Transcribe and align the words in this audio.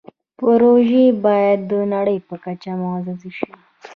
پښتو 0.37 1.01
باید 1.25 1.59
د 1.71 1.73
نړۍ 1.93 2.17
په 2.27 2.35
کچه 2.43 2.71
معزز 2.81 3.21
شي. 3.37 3.51